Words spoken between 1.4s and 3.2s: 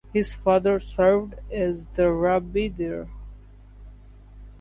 as the rabbi there.